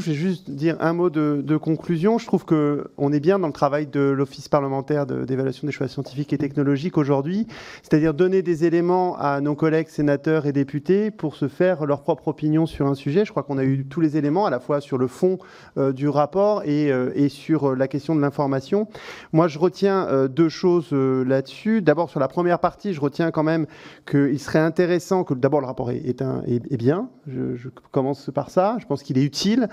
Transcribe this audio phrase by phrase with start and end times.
[0.00, 2.18] je vais juste dire un mot de, conclusion.
[2.18, 6.32] Je trouve qu'on est bien dans le travail de l'Office parlementaire d'évaluation des choix scientifiques
[6.32, 7.46] et technologiques aujourd'hui,
[7.82, 12.28] c'est-à-dire donner des éléments à nos collègues sénateurs et députés pour se faire leur propre
[12.28, 13.24] opinion sur un sujet.
[13.24, 15.38] Je crois qu'on a eu tous les éléments, à la fois sur le fond
[15.76, 18.88] euh, du rapport et, euh, sur la question de l'information.
[19.32, 21.82] Moi, je retiens euh, deux choses là-dessus.
[21.82, 23.66] D'abord, sur la première partie, je retiens quand même
[24.08, 27.08] qu'il serait intéressant que d'abord le rapport est, bien.
[27.26, 28.76] Je, commence par ça.
[28.80, 29.68] Je pense qu'il est utile,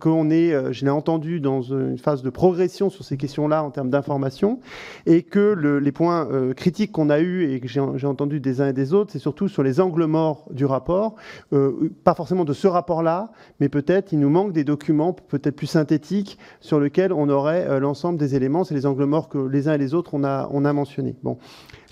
[0.00, 3.90] qu'on est, je l'ai entendu dans une phase de progression sur ces questions-là en termes
[3.90, 4.60] d'information,
[5.06, 8.60] et que le, les points euh, critiques qu'on a eus et que j'ai entendu des
[8.60, 11.16] uns et des autres, c'est surtout sur les angles morts du rapport,
[11.52, 15.66] euh, pas forcément de ce rapport-là, mais peut-être il nous manque des documents peut-être plus
[15.66, 18.64] synthétiques sur lesquels on aurait euh, l'ensemble des éléments.
[18.64, 21.16] C'est les angles morts que les uns et les autres on a, on mentionnés.
[21.22, 21.38] Bon.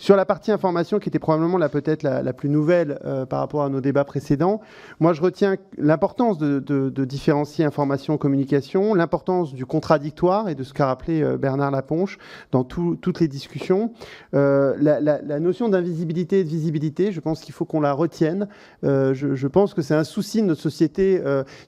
[0.04, 3.62] Sur la partie information, qui était probablement la peut-être la, plus nouvelle euh, par rapport
[3.62, 4.60] à nos débats précédents,
[5.00, 10.84] moi je retiens l'importance de, différencier information communication, l'importance du contradictoire et de ce qu'a
[10.84, 12.18] rappelé euh, Bernard Laponche
[12.52, 13.95] dans tout, toutes les discussions,
[14.34, 18.46] euh, la, notion d'invisibilité et de visibilité, je pense qu'il faut qu'on la retienne.
[18.82, 21.23] Je, pense que c'est un souci de notre société,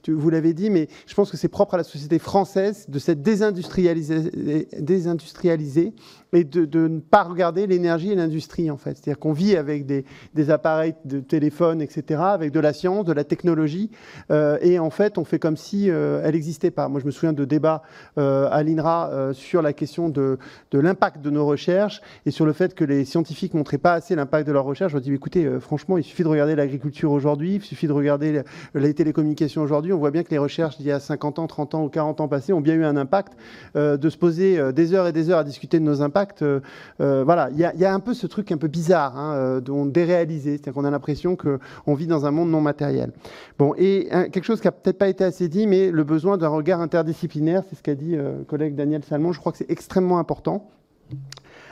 [0.07, 3.23] vous l'avez dit, mais je pense que c'est propre à la société française de cette
[3.23, 5.95] désindustrialisée, désindustrialisée
[6.33, 8.91] et de, ne pas regarder l'énergie et l'industrie, en fait.
[8.95, 10.05] C'est-à-dire qu'on vit avec des,
[10.49, 13.89] appareils de téléphone, etc., avec de la science, de la technologie,
[14.31, 16.87] euh, et en fait, on fait comme si euh, elle n'existait pas.
[16.87, 17.81] Moi, je me souviens de débats
[18.17, 20.37] euh, à l'INRA sur la question de,
[20.73, 24.15] l'impact de nos recherches et sur le fait que les scientifiques ne montraient pas assez
[24.15, 24.93] l'impact de leurs recherches.
[24.93, 28.93] Je dis, écoutez, franchement, il suffit de regarder l'agriculture aujourd'hui, il suffit de regarder les
[28.93, 29.93] télécommunications aujourd'hui.
[29.93, 32.21] On voit bien que les recherches d'il y a 50 ans, 30 ans ou 40
[32.21, 33.33] ans passés ont bien eu un impact.
[33.75, 36.43] De se poser des heures et des heures à discuter de nos impacts,
[36.99, 40.51] voilà, il y, y, a un ce truc un peu bizarre, hein, euh, dont déréalisé,
[40.51, 43.11] c'est-à-dire qu'on a l'impression qu'on vit dans un monde non matériel.
[43.57, 46.49] Bon, et quelque chose qui a peut-être pas été assez dit, mais le besoin d'un
[46.49, 50.19] regard interdisciplinaire, c'est ce qu'a dit euh, collègue Daniel Salmon, je crois que c'est extrêmement
[50.19, 50.69] important.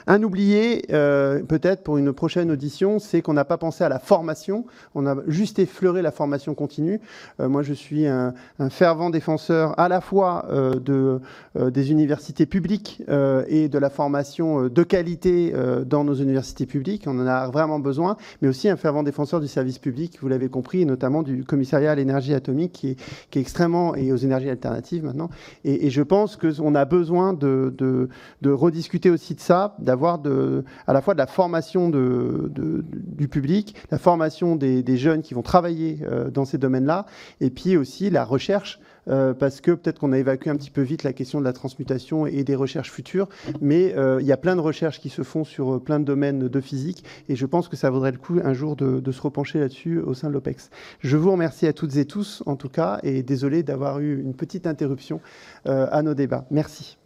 [0.08, 3.98] Un oublié, euh, peut-être pour une prochaine audition, c'est qu'on n'a pas pensé à la
[3.98, 4.64] formation.
[4.94, 7.00] On a juste effleuré la formation continue.
[7.40, 11.20] Euh, moi, je suis un, un, fervent défenseur à la fois euh, de,
[11.56, 16.66] euh, des universités publiques euh, et de la formation de qualité euh, dans nos universités
[16.66, 17.06] publiques.
[17.08, 20.48] On en a vraiment besoin, mais aussi un fervent défenseur du service public, vous l'avez
[20.48, 22.96] compris, et notamment du commissariat à l'énergie atomique qui est,
[23.30, 25.30] qui est, extrêmement, et aux énergies alternatives maintenant.
[25.64, 28.08] Et, et je pense qu'on a besoin de, de,
[28.42, 33.98] de rediscuter aussi de ça, d'avoir à la fois de la formation du public, la
[33.98, 37.06] formation des, jeunes qui vont travailler euh, dans ces domaines-là,
[37.40, 40.80] et puis aussi la recherche euh, parce que peut-être qu'on a évacué un petit peu
[40.80, 43.28] vite la question de la transmutation et des recherches futures,
[43.60, 46.48] mais euh, il y a plein de recherches qui se font sur plein de domaines
[46.48, 49.60] de physique, et je pense que ça vaudrait le coup un jour de se repencher
[49.60, 50.70] là-dessus au sein de l'OPEX.
[51.00, 54.34] Je vous remercie à toutes et tous, en tout cas, et désolé d'avoir eu une
[54.34, 55.20] petite interruption
[55.64, 56.46] à nos débats.
[56.50, 56.98] Merci.